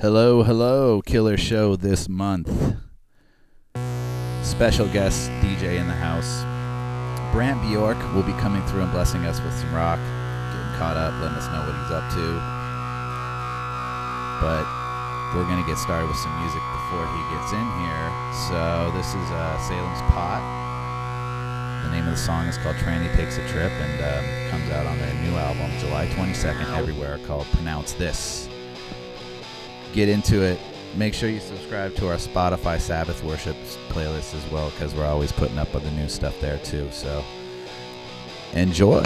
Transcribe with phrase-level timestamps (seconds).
[0.00, 2.46] Hello, hello, killer show this month.
[4.46, 6.46] Special guest DJ in the house.
[7.34, 9.98] Brant Bjork will be coming through and blessing us with some rock,
[10.54, 12.26] getting caught up, letting us know what he's up to.
[14.38, 14.62] But
[15.34, 18.06] we're going to get started with some music before he gets in here.
[18.46, 20.46] So this is uh, Salem's Pot.
[21.82, 24.22] The name of the song is called Tranny Takes a Trip and um,
[24.54, 28.48] comes out on their new album July 22nd everywhere called Pronounce This.
[29.92, 30.58] Get into it.
[30.96, 33.56] Make sure you subscribe to our Spotify Sabbath Worship
[33.90, 36.88] playlist as well because we're always putting up other new stuff there too.
[36.90, 37.24] So
[38.54, 39.04] enjoy.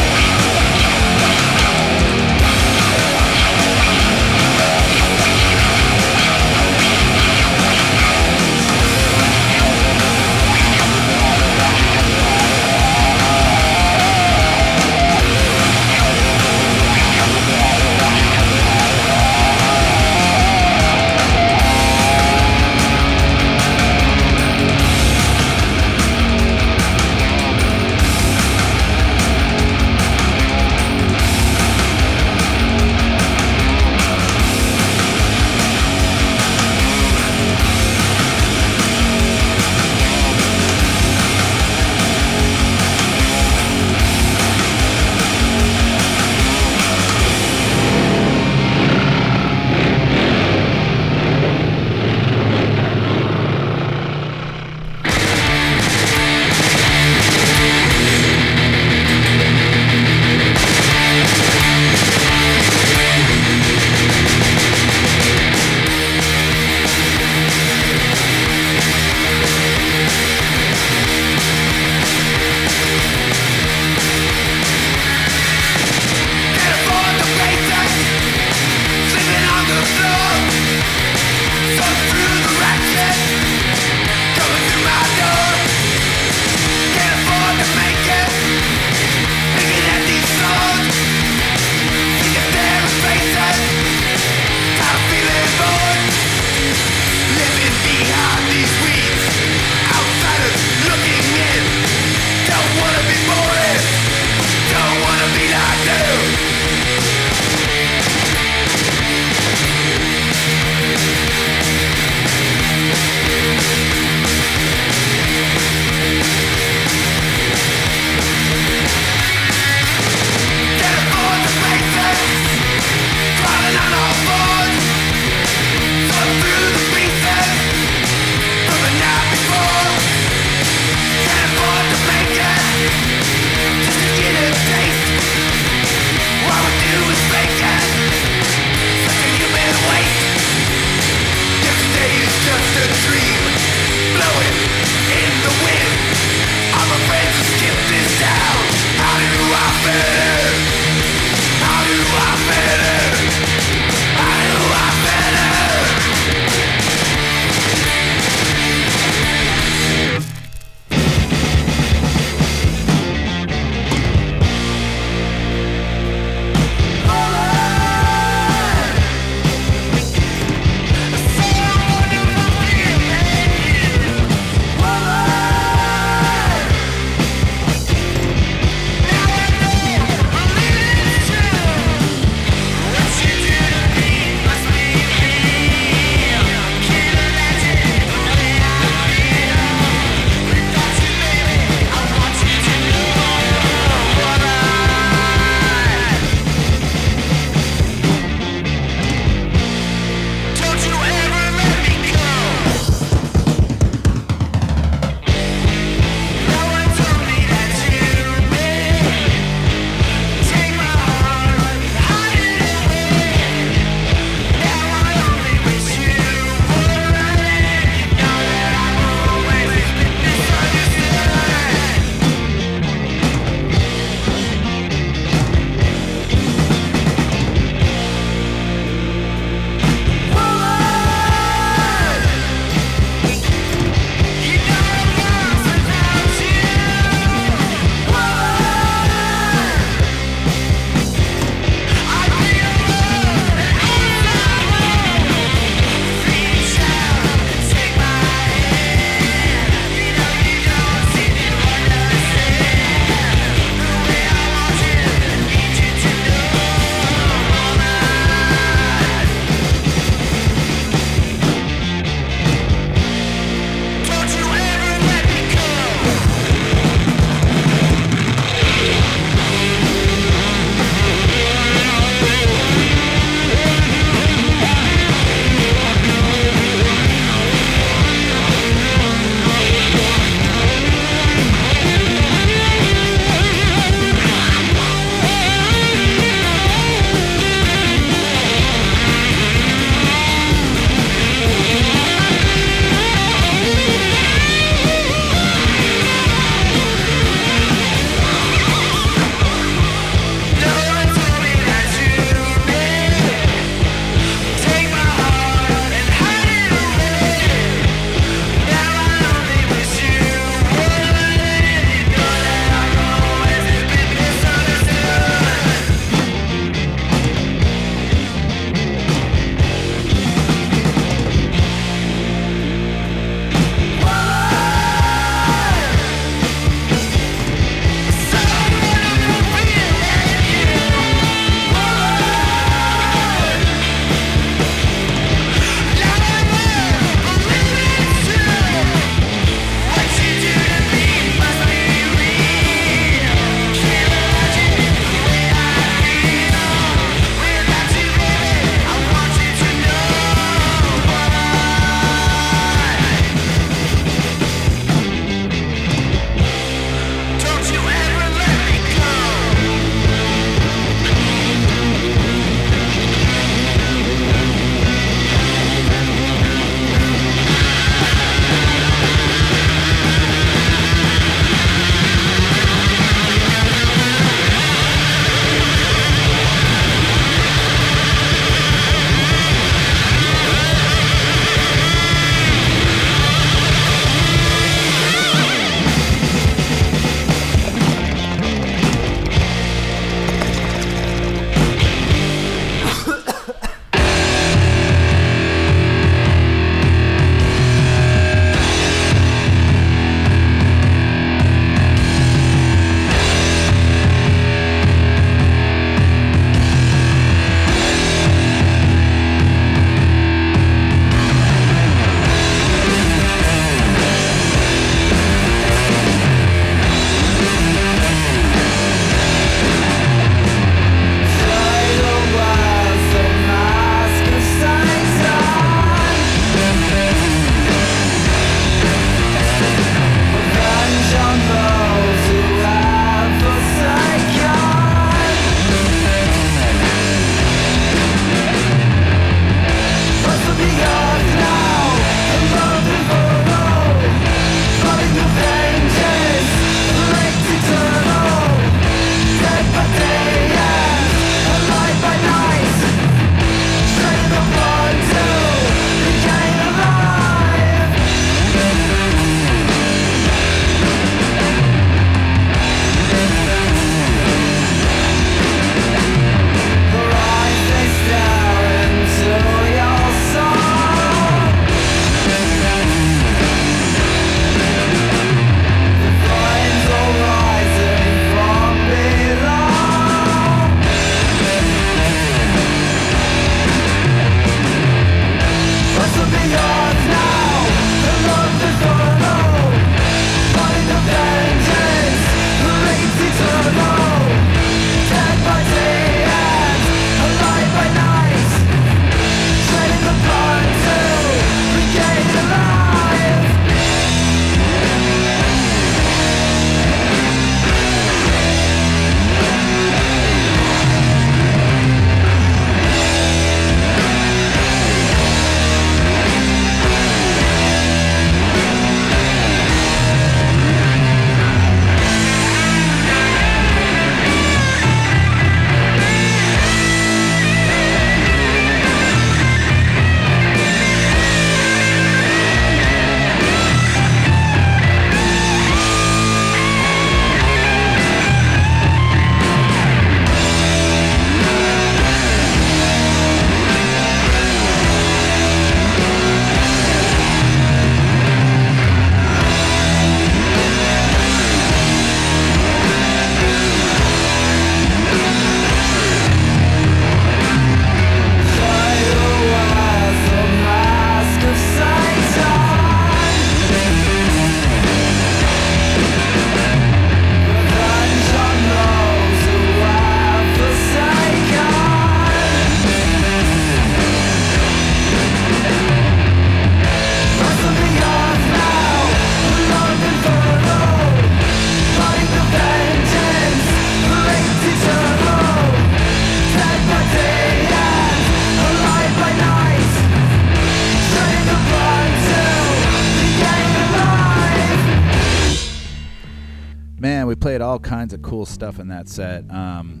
[598.46, 599.50] Cool stuff in that set.
[599.50, 600.00] Um,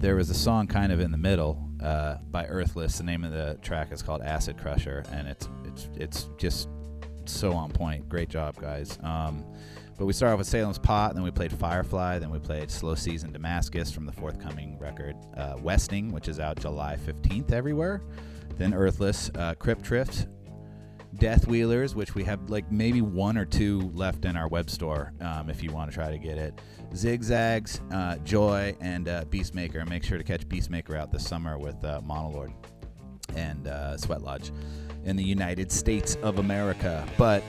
[0.00, 2.98] there was a song kind of in the middle uh, by Earthless.
[2.98, 6.68] The name of the track is called Acid Crusher, and it's it's it's just
[7.24, 8.08] so on point.
[8.08, 8.98] Great job, guys.
[9.04, 9.44] Um,
[9.96, 12.96] but we started off with Salem's Pot, then we played Firefly, then we played Slow
[12.96, 18.02] Season Damascus from the forthcoming record uh, Westing, which is out July 15th everywhere.
[18.58, 20.08] Then Earthless, uh, Crypt Trip,
[21.18, 25.12] Death Wheelers, which we have like maybe one or two left in our web store
[25.20, 26.60] um, if you want to try to get it.
[26.94, 29.88] Zigzags, uh, Joy, and uh, Beastmaker.
[29.88, 32.52] Make sure to catch Beastmaker out this summer with uh, Monolord
[33.34, 34.52] and uh, Sweat Lodge
[35.04, 37.06] in the United States of America.
[37.16, 37.42] But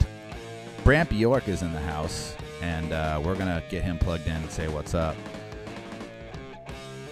[0.84, 4.32] Brant Bjork is in the house, and uh, we're going to get him plugged in
[4.36, 5.16] and say what's up.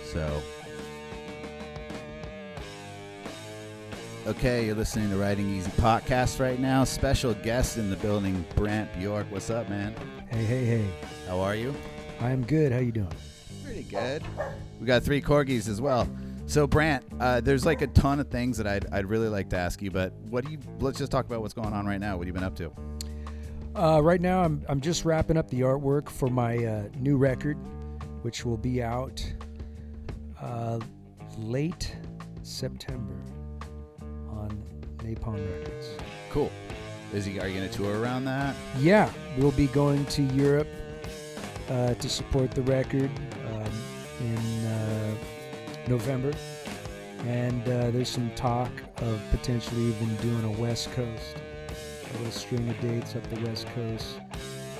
[0.04, 0.42] So.
[4.26, 6.82] Okay, you're listening to RidingEasy podcast right now.
[6.82, 9.30] Special guest in the building, Brant Bjork.
[9.30, 9.94] What's up, man?
[10.28, 10.88] Hey, hey, hey.
[11.28, 11.72] How are you?
[12.20, 12.72] I'm good.
[12.72, 13.12] How you doing?
[13.62, 14.24] Pretty good.
[14.80, 16.08] We got three corgis as well.
[16.46, 19.56] So, Brant, uh, there's like a ton of things that I'd, I'd really like to
[19.56, 20.58] ask you, but what do you?
[20.80, 22.16] Let's just talk about what's going on right now.
[22.16, 22.72] What have you been up to?
[23.76, 27.58] Uh, right now, I'm I'm just wrapping up the artwork for my uh, new record,
[28.22, 29.24] which will be out
[30.40, 30.80] uh,
[31.38, 31.94] late
[32.42, 33.14] September
[34.98, 35.90] Napalm Records.
[36.30, 36.50] Cool.
[37.12, 37.38] Is he?
[37.38, 38.54] Are you gonna tour around that?
[38.78, 40.68] Yeah, we'll be going to Europe
[41.70, 43.10] uh, to support the record
[43.46, 43.72] um,
[44.20, 45.14] in uh,
[45.88, 46.32] November,
[47.24, 51.36] and uh, there's some talk of potentially even doing a West Coast,
[52.10, 54.18] a little string of dates up the West Coast,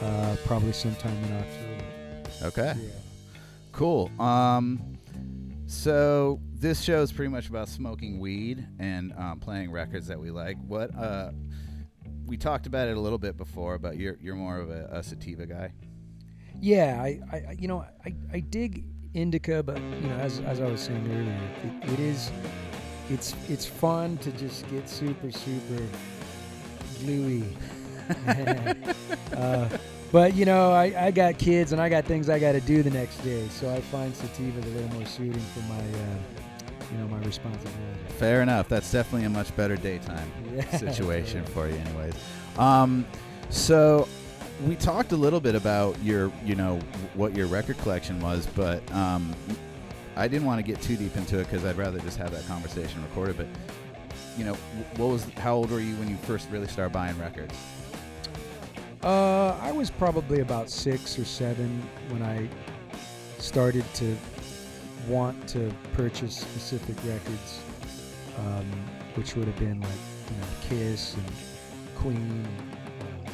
[0.03, 1.85] uh, probably sometime in October.
[2.43, 2.75] Okay.
[2.81, 2.91] Yeah.
[3.73, 4.11] Cool.
[4.21, 4.96] Um,
[5.67, 10.31] so this show is pretty much about smoking weed and um, playing records that we
[10.31, 10.57] like.
[10.67, 10.95] What?
[10.97, 11.33] Uh,
[12.25, 15.03] we talked about it a little bit before, but you're you're more of a, a
[15.03, 15.73] sativa guy.
[16.61, 20.67] Yeah, I, I you know, I, I dig indica, but you know, as, as I
[20.67, 22.31] was saying earlier, it, it is,
[23.11, 25.83] it's it's fun to just get super super
[27.01, 27.45] gluey.
[29.37, 29.69] uh,
[30.17, 32.83] but you know, I, I got kids and I got things I got to do
[32.83, 36.97] the next day, so I find sativa a little more suiting for my, uh, you
[36.97, 37.99] know, my responsibility.
[38.17, 38.67] Fair enough.
[38.67, 40.71] That's definitely a much better daytime Yeah.
[40.71, 42.15] situation for you, anyways.
[42.57, 43.07] Um,
[43.51, 44.09] so
[44.67, 46.79] we talked a little bit about your, you know,
[47.13, 49.35] what your record collection was, but um,
[50.17, 52.47] I didn't want to get too deep into it because I'd rather just have that
[52.47, 53.37] conversation recorded.
[53.37, 53.49] But
[54.39, 54.55] you know,
[54.97, 55.25] what was?
[55.37, 57.55] How old were you when you first really started buying records?
[59.07, 62.49] Uh, I was probably about six or seven when I
[63.39, 64.17] started to
[65.07, 67.61] want to purchase specific records,
[68.37, 68.67] um,
[69.15, 69.91] which would have been like
[70.29, 71.25] you know Kiss and
[71.95, 72.45] Queen.
[73.01, 73.33] Um,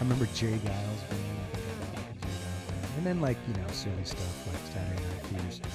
[0.00, 0.52] I remember J.
[0.52, 0.62] Geils
[1.10, 2.28] being I think I bought like a J.
[2.30, 2.96] Geils record.
[2.96, 5.68] and then like you know silly stuff like Saturday Night Fever.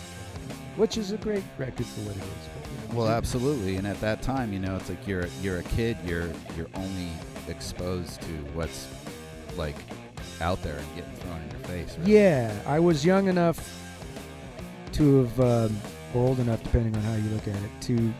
[0.75, 2.49] which is a great record for what it is.
[2.63, 3.75] But, you know, Well, absolutely.
[3.75, 5.97] And at that time, you know, it's like you're you're a kid.
[6.03, 7.09] You're you're only
[7.47, 8.87] exposed to what's
[9.57, 9.75] like
[10.41, 11.97] out there and getting thrown in your face.
[11.97, 12.07] Right?
[12.07, 13.59] Yeah, I was young enough
[14.93, 15.77] to have, um,
[16.13, 18.13] or old enough, depending on how you look at it, to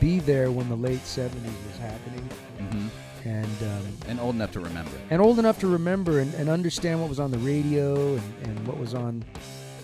[0.00, 1.32] be there when the late '70s
[1.66, 2.28] was happening,
[2.58, 2.88] hmm
[3.26, 4.92] and um, And old enough to remember.
[5.10, 8.66] and old enough to remember and, and understand what was on the radio and, and
[8.66, 9.22] what was on,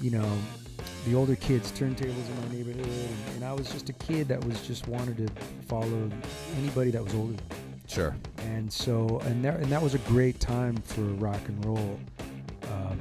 [0.00, 0.26] you know,
[1.06, 2.86] the older kids' turntables in my neighborhood.
[2.86, 5.28] And, and I was just a kid that was just wanted to
[5.68, 6.10] follow
[6.56, 7.34] anybody that was older.
[7.34, 7.65] than me.
[7.86, 8.16] Sure.
[8.38, 11.98] And so, and that, and that was a great time for rock and roll.
[12.72, 13.00] Um,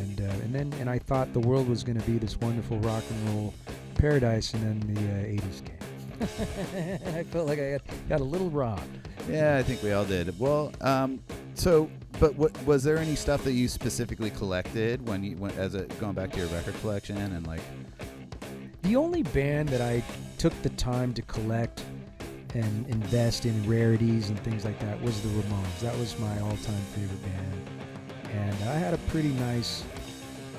[0.00, 2.78] and uh, and then and I thought the world was going to be this wonderful
[2.80, 3.54] rock and roll
[3.94, 5.78] paradise, and then the uh, 80s came.
[7.16, 9.08] I felt like I got, got a little robbed.
[9.30, 10.38] Yeah, I think we all did.
[10.38, 11.20] Well, um,
[11.54, 15.74] so, but what was there any stuff that you specifically collected when you went as
[15.74, 17.60] a going back to your record collection and like?
[18.82, 20.02] The only band that I
[20.38, 21.84] took the time to collect
[22.54, 25.80] and invest in rarities and things like that was the Ramones.
[25.80, 27.70] That was my all-time favorite band,
[28.32, 29.84] and I had a pretty nice,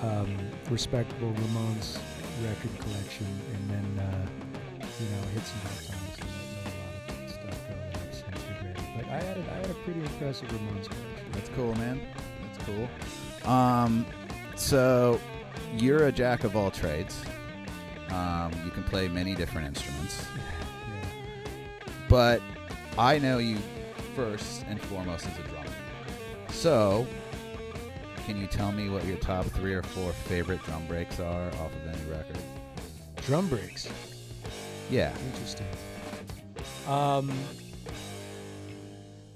[0.01, 0.37] um,
[0.69, 1.99] respectable Ramones
[2.43, 3.27] record collection.
[3.53, 4.25] And then, uh,
[4.99, 6.81] you know, hit some hard times and a
[7.11, 8.79] lot of stuff go that.
[8.95, 11.31] But I had a, I had a pretty impressive Ramones collection.
[11.33, 12.01] That's cool, man.
[12.43, 13.51] That's cool.
[13.51, 14.05] Um,
[14.55, 15.19] so
[15.75, 17.21] you're a jack of all trades.
[18.09, 20.25] Um, you can play many different instruments.
[22.09, 22.41] But
[22.97, 23.57] I know you
[24.15, 25.69] first and foremost as a drummer.
[26.49, 27.07] So,
[28.25, 31.71] can you tell me what your top three or four favorite drum breaks are off
[31.73, 32.37] of any record?
[33.25, 33.87] Drum breaks.
[34.91, 35.13] Yeah.
[35.33, 35.67] Interesting.
[36.87, 37.31] Um,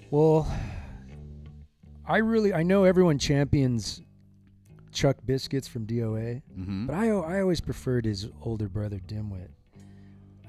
[0.10, 0.52] well,
[2.08, 4.02] I really I know everyone champions
[4.92, 6.88] Chuck Biscuits from DOA, Mm-hmm.
[6.88, 9.50] but I I always preferred his older brother Dimwit,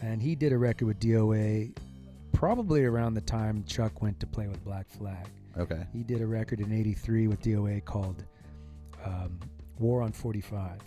[0.03, 1.75] and he did a record with DOA
[2.35, 5.29] probably around the time Chuck went to play with Black Flag.
[5.57, 5.87] Okay.
[5.93, 8.25] He did a record in '83 with DOA called
[9.05, 9.39] um,
[9.79, 10.81] "War on 45."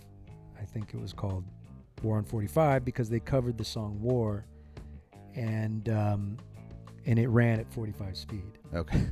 [0.60, 1.44] I think it was called
[2.02, 4.44] "War on 45" because they covered the song "War,"
[5.34, 6.36] and um,
[7.06, 8.58] and it ran at 45 speed.
[8.74, 9.00] Okay.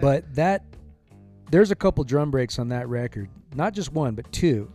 [0.00, 0.62] But that
[1.50, 4.72] there's a couple drum breaks on that record, not just one but two.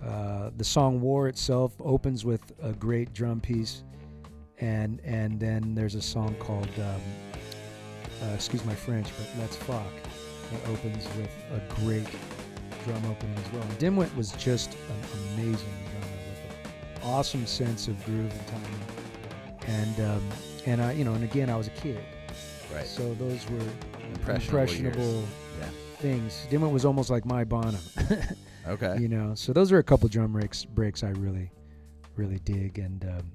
[0.00, 3.82] Uh, the song "War" itself opens with a great drum piece,
[4.60, 7.00] and and then there's a song called um,
[8.22, 9.92] uh, excuse my French, but "Let's Fuck"
[10.50, 12.06] that opens with a great
[12.84, 13.62] drum opening as well.
[13.62, 16.64] And Dimwit was just an amazing drummer with
[17.02, 20.28] an awesome sense of groove and timing, and um,
[20.66, 22.00] and I you know and again I was a kid,
[22.72, 22.86] Right.
[22.86, 23.58] so those were
[24.14, 24.60] Impressionable.
[24.62, 25.24] impressionable
[25.60, 25.68] Yeah.
[25.98, 26.46] things.
[26.50, 27.78] Dimwit was almost like my Bono,
[28.66, 28.96] Okay.
[29.00, 29.34] you know.
[29.34, 31.50] So those are a couple drum breaks breaks I really,
[32.16, 33.32] really dig, and um,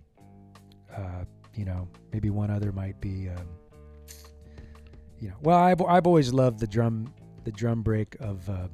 [0.98, 1.26] uh,
[1.56, 3.48] you know maybe one other might be, um,
[5.20, 7.14] you know, well I've I've always loved the drum
[7.44, 8.68] the drum break of uh,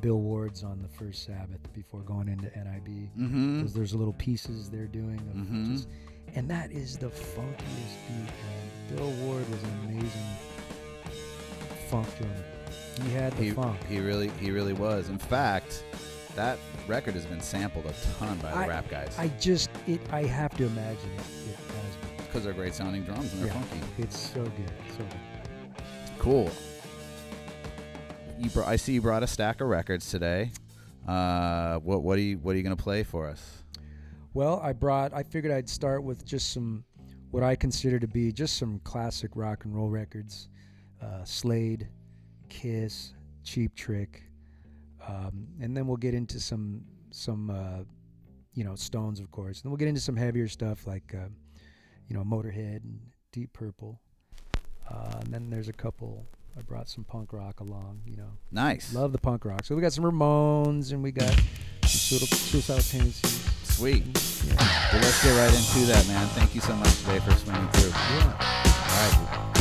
[0.00, 3.58] Bill Ward's on the first Sabbath before going into NIB Mm-hmm.
[3.58, 5.72] because there's little pieces they're doing of Mhm.
[5.72, 5.88] just,
[6.34, 8.26] and that is the funkiest beat.
[8.26, 8.96] Man.
[8.96, 10.10] Bill Ward was an amazing
[11.88, 12.44] funk drummer.
[13.04, 13.76] He had the He, funk.
[13.88, 15.08] he really he really was.
[15.08, 15.84] In fact,
[16.36, 20.00] that record has been sampled a ton by the I- rap guys I just it.
[20.12, 21.20] I have to imagine it.
[21.50, 22.26] It has been.
[22.26, 23.60] because they're great sounding drums and they're Yeah.
[23.62, 23.80] funky.
[24.02, 24.72] It's so good.
[24.96, 25.84] So good.
[26.18, 26.50] Cool.
[28.38, 30.50] You br- I see you brought a stack of records today.
[31.06, 33.62] Uh, what what are you what are you gonna play for us?
[34.34, 35.14] Well, I brought.
[35.14, 36.84] I figured I'd start with just some
[37.30, 40.48] what I consider to be just some classic rock and roll records.
[41.00, 41.88] Uh, Slade,
[42.48, 43.14] Kiss,
[43.44, 44.22] Cheap Trick,
[45.08, 47.82] um, and then we'll get into some some uh,
[48.54, 49.62] you know Stones, of course.
[49.62, 51.28] And we'll get into some heavier stuff like uh,
[52.08, 52.98] you know Motorhead and
[53.32, 54.00] Deep Purple.
[54.90, 56.26] Uh, and then there's a couple.
[56.58, 58.00] I brought some punk rock along.
[58.06, 58.94] You know, Nice.
[58.94, 59.64] love the punk rock.
[59.64, 61.30] So we got some Ramones and we got
[61.84, 63.44] some suicidal, tendencies.
[63.64, 64.04] Sweet.
[64.46, 64.54] Yeah.
[64.92, 66.26] Well, let's get right into that, man.
[66.28, 67.90] Thank you so much today for swinging through.
[67.90, 69.42] yeah.
[69.50, 69.55] All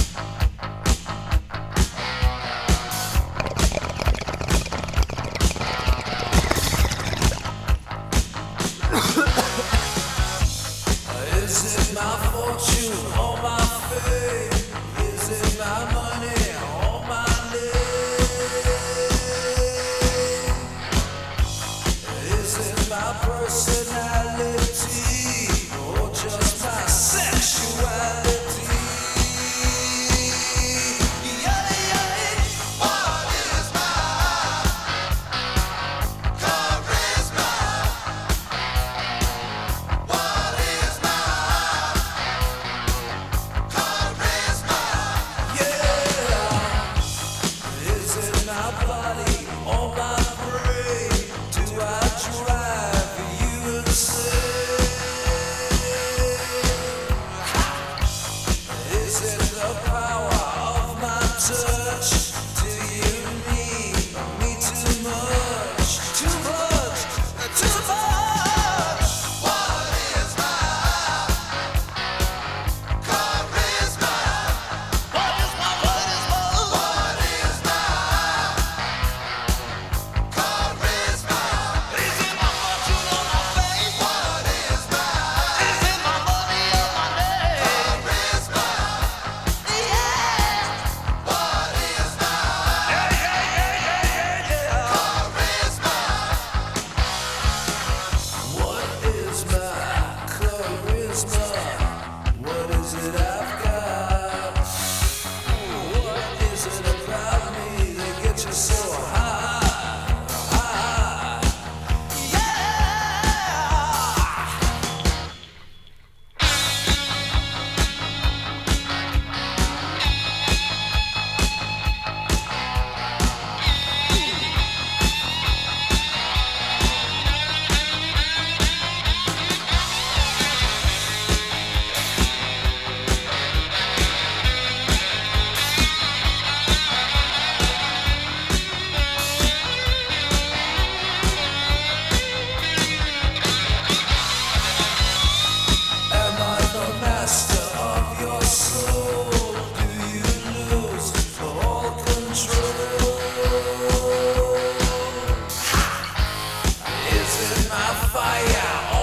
[157.47, 158.94] Yeah.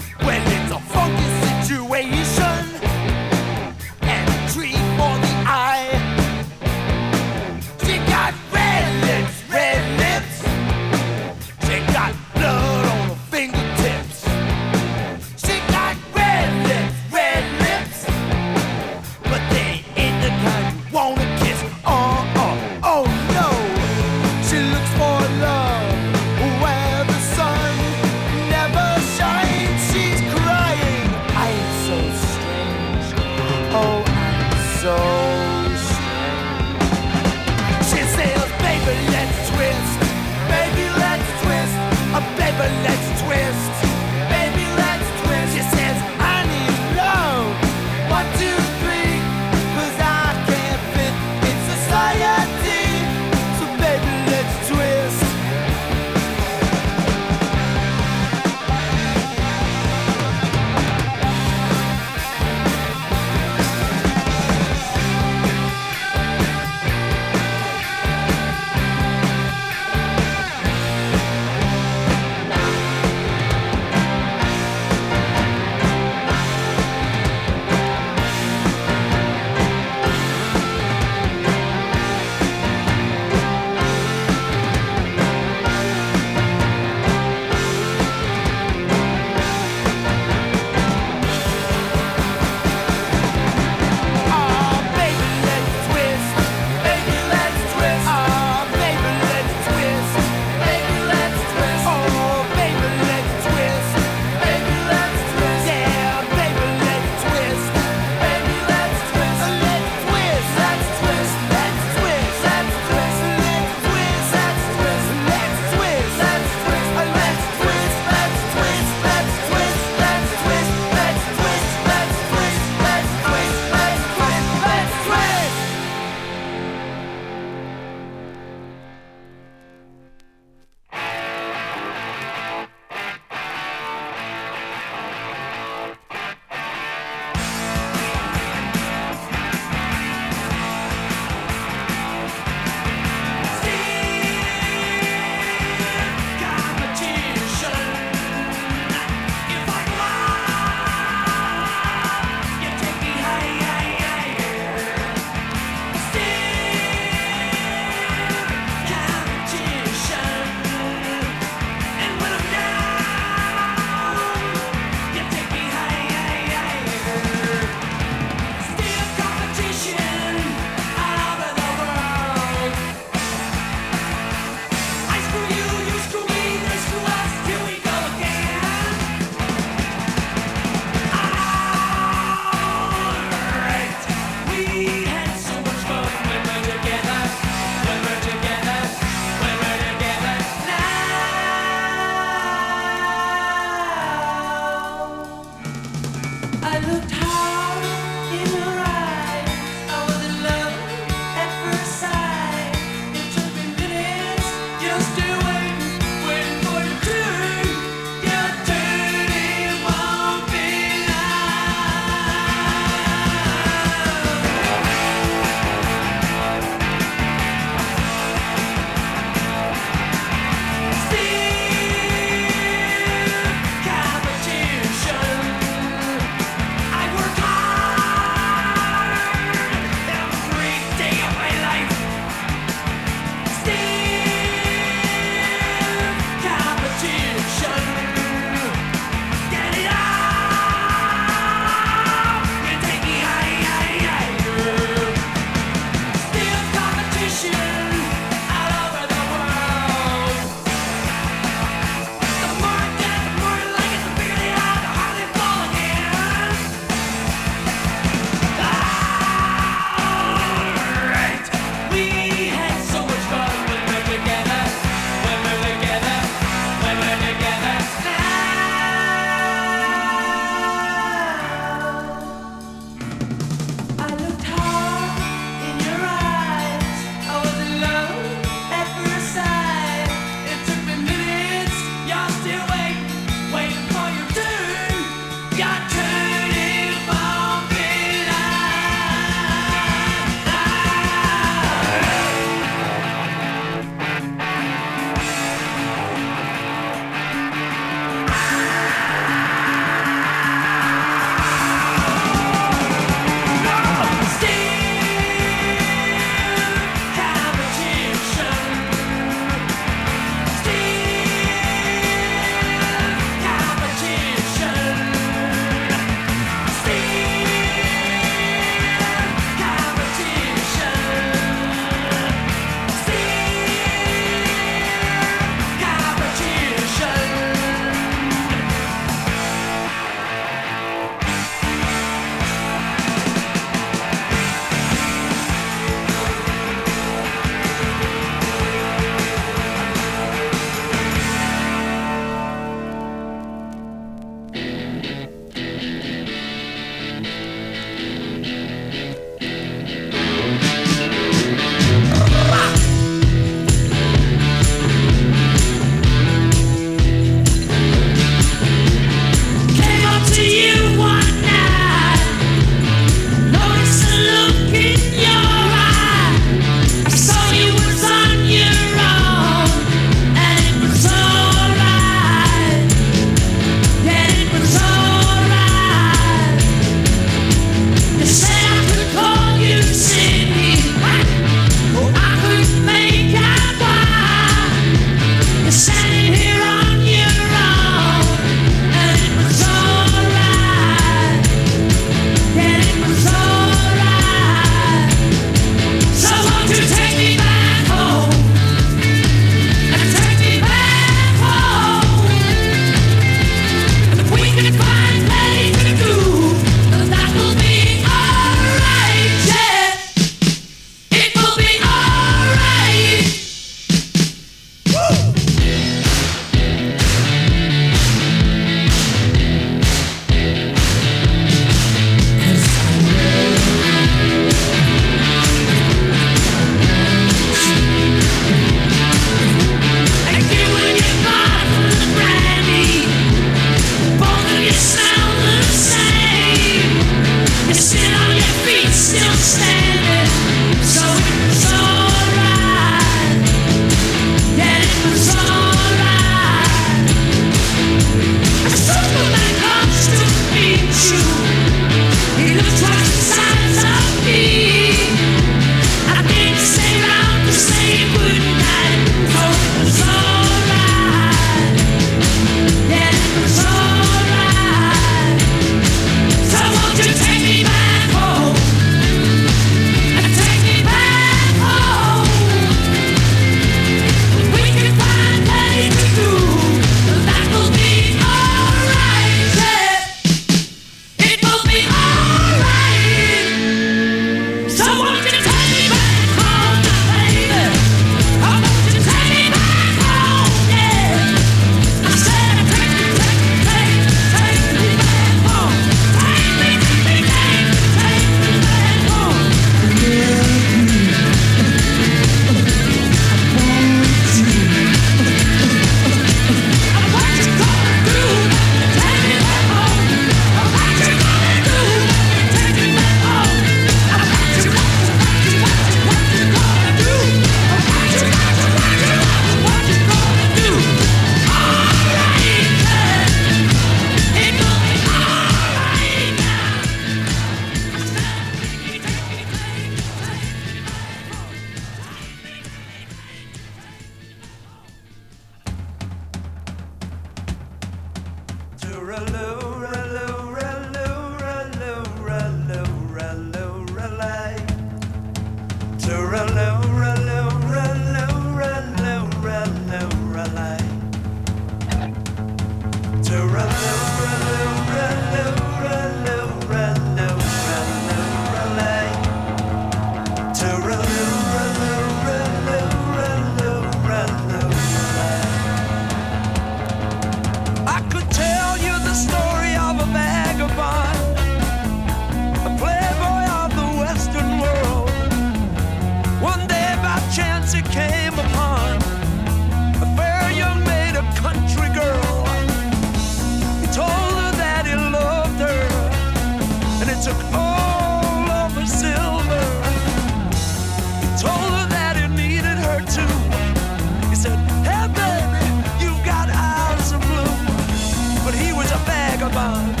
[599.41, 600.00] Was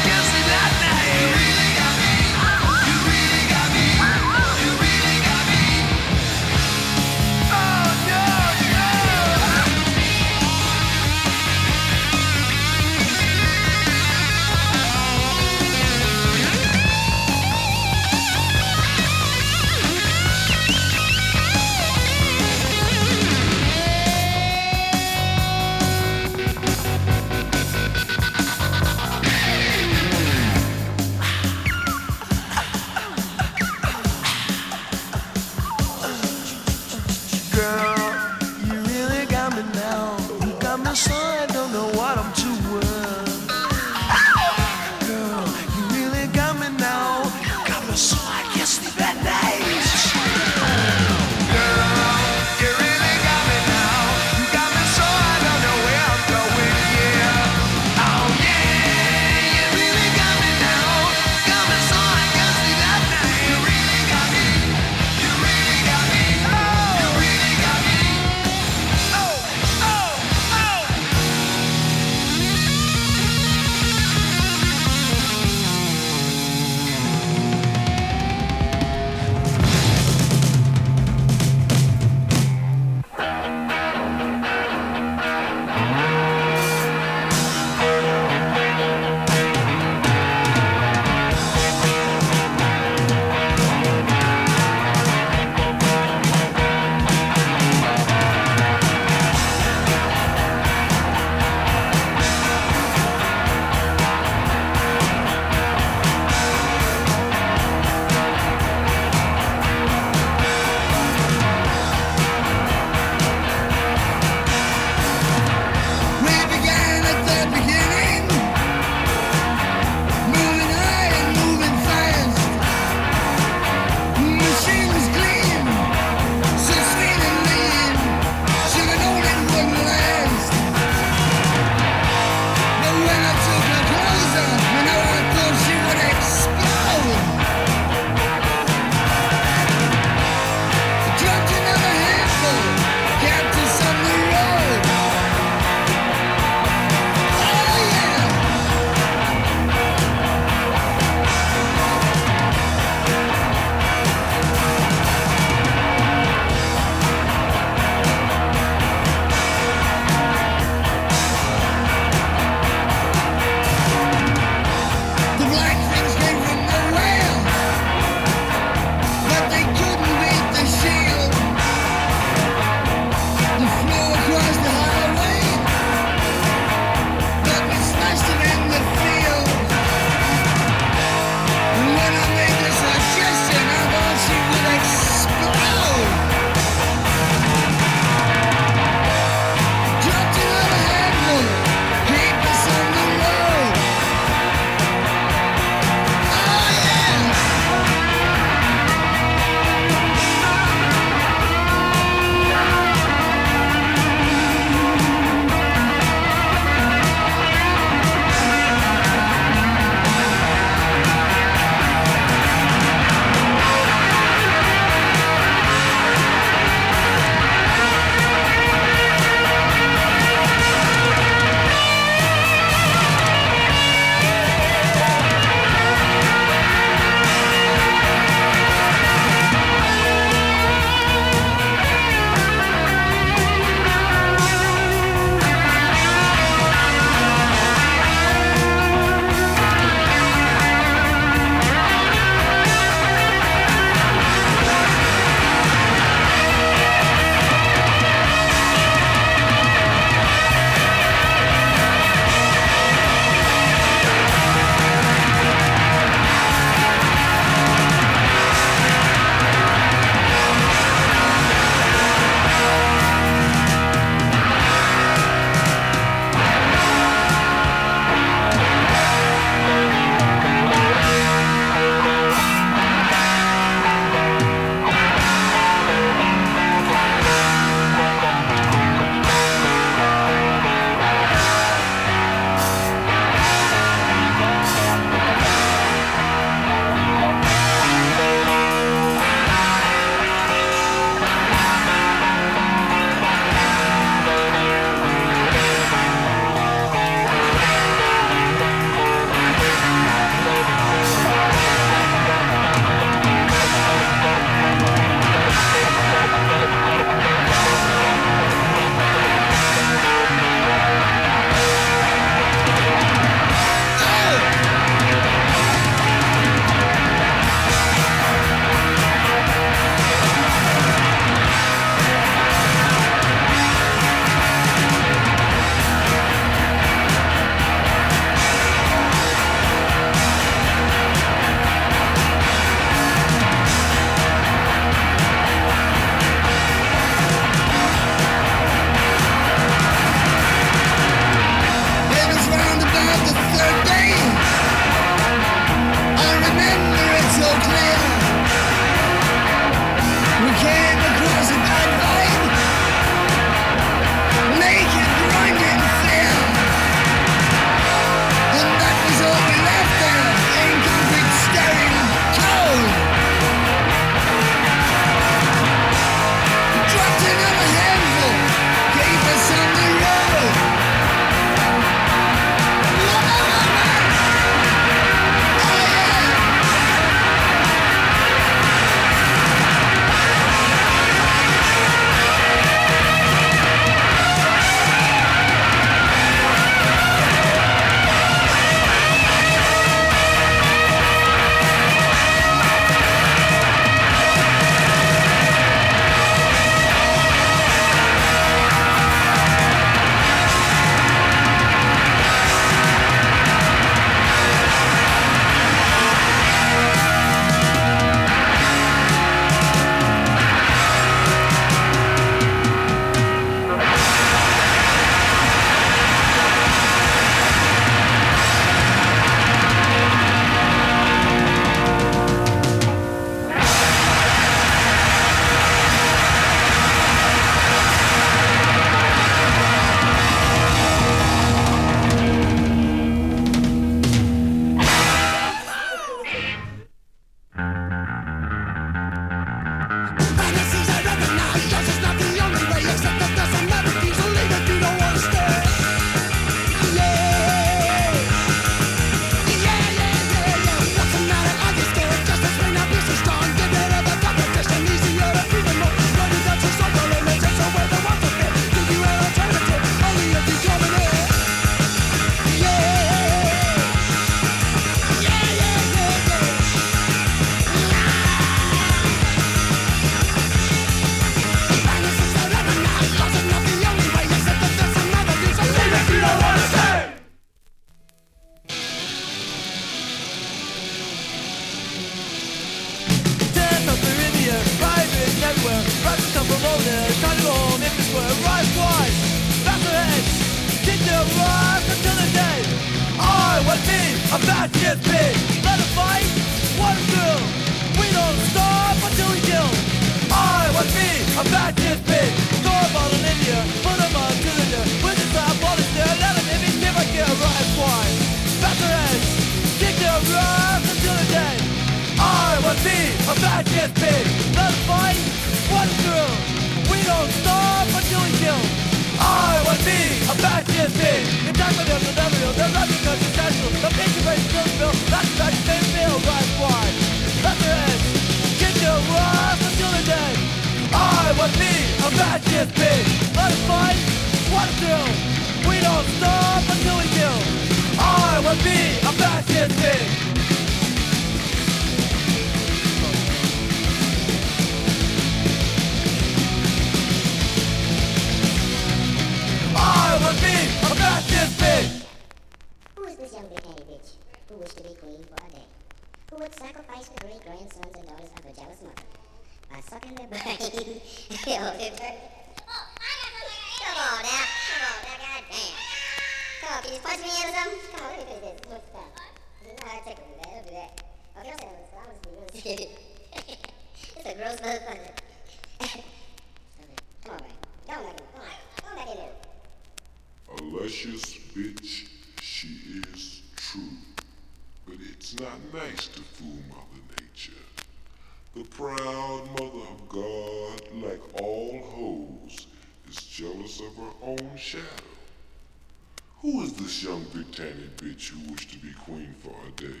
[599.12, 600.00] queen for a day,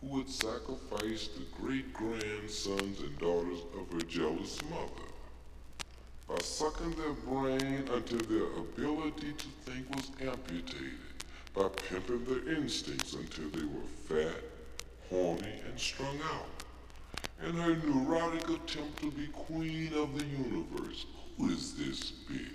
[0.00, 5.08] who would sacrifice the great grandsons and daughters of her jealous mother
[6.28, 10.98] by sucking their brain until their ability to think was amputated,
[11.54, 14.42] by pimping their instincts until they were fat,
[15.08, 16.48] horny, and strung out.
[17.46, 21.06] In her neurotic attempt to be queen of the universe,
[21.36, 22.54] who is this bitch?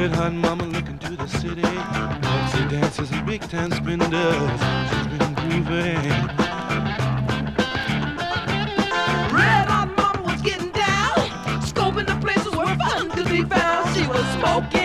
[0.00, 1.60] Red hot mama looking to the city.
[1.60, 4.60] Fancy dances and big time spenders.
[4.88, 6.10] She's been grieving.
[9.30, 11.16] Red hot mama was getting down,
[11.60, 13.94] scoping the places where fun could be found.
[13.94, 14.79] She was smoking.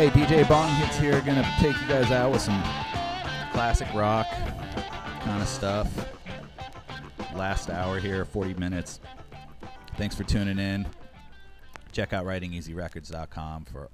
[0.00, 1.20] Okay, DJ Bong Hits here.
[1.20, 2.58] Gonna take you guys out with some
[3.52, 4.26] classic rock
[5.20, 5.88] kind of stuff.
[7.34, 8.98] Last hour here, 40 minutes.
[9.98, 10.86] Thanks for tuning in.
[11.92, 13.90] Check out ridingeasyrecords.com for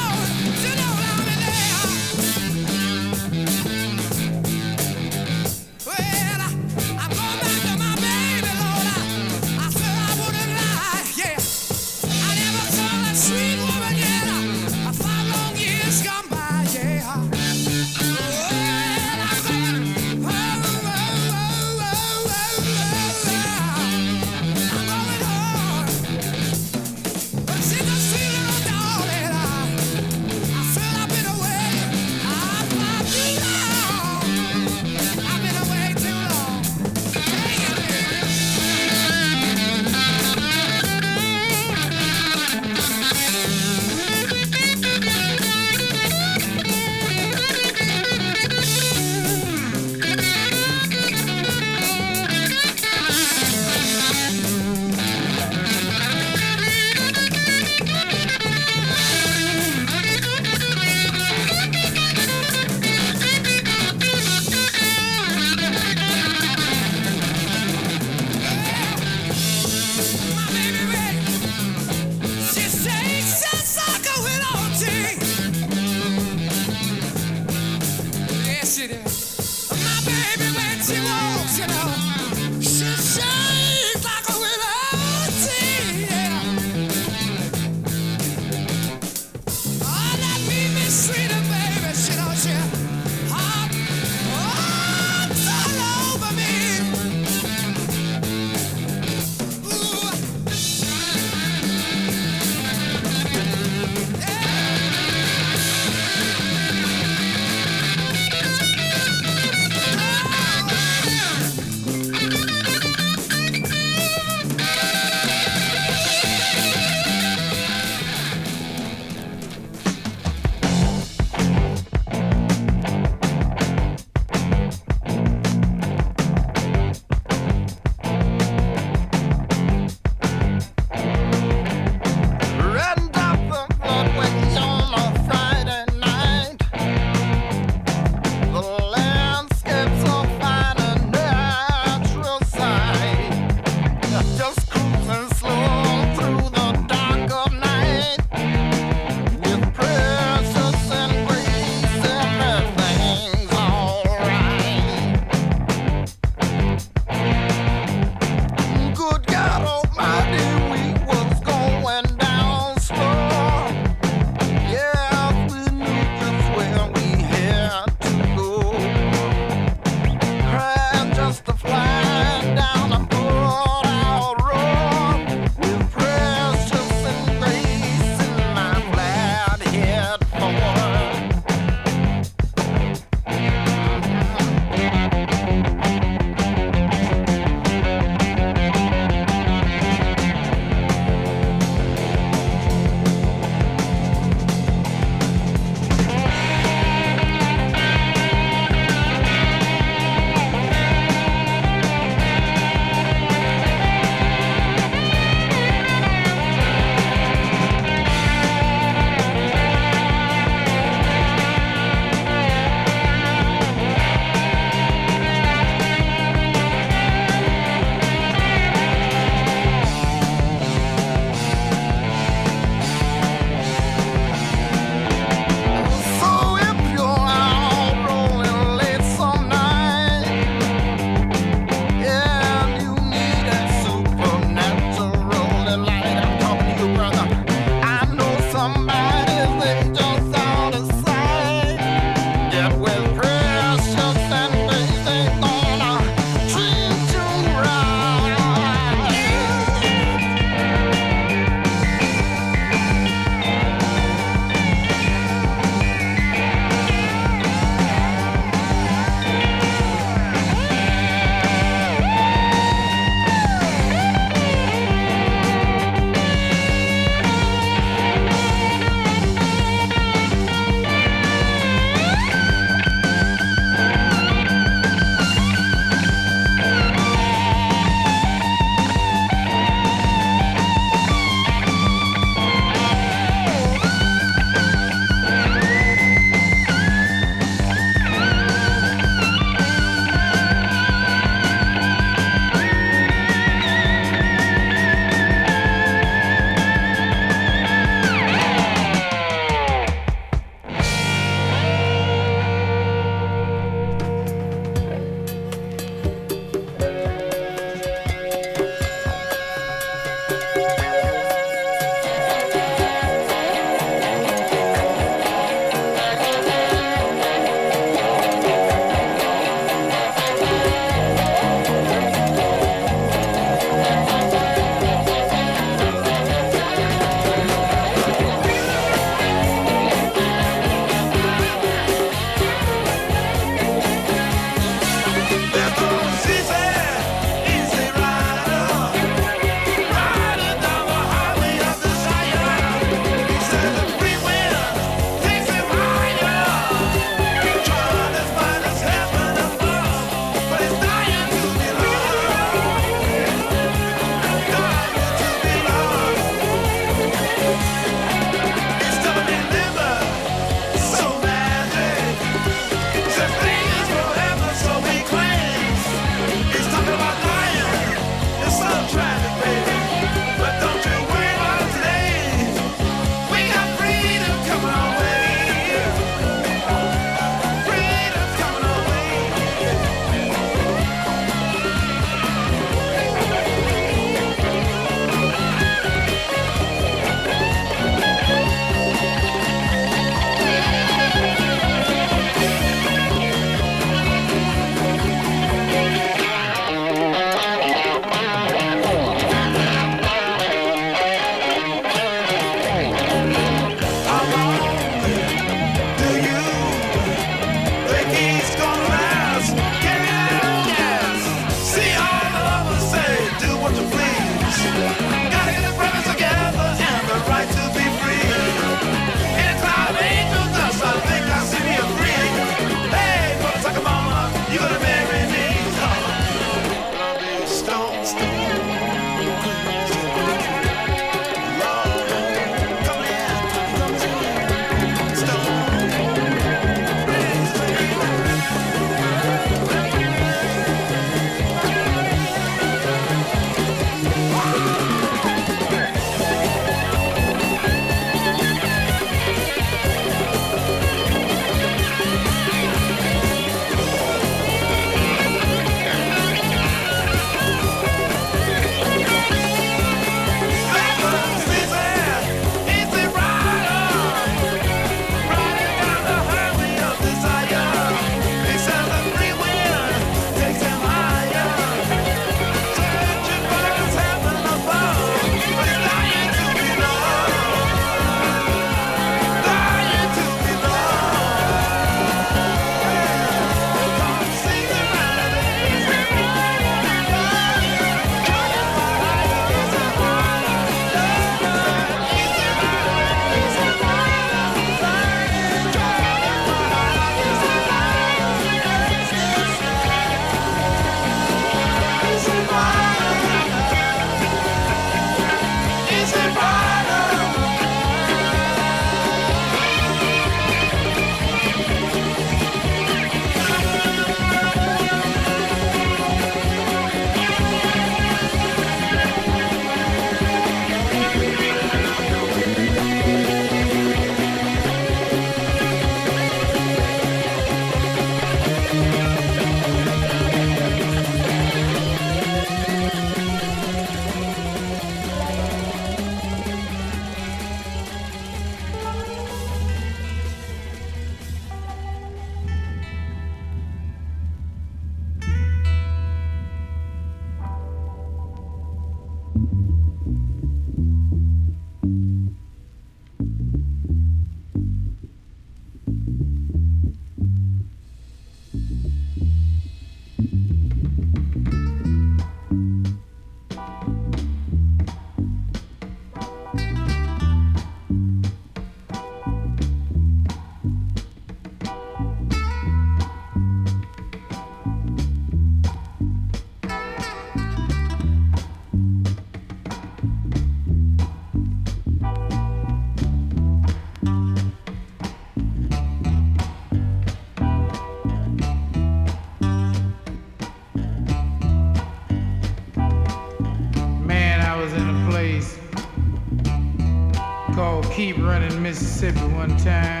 [599.01, 600.00] Mississippi one time,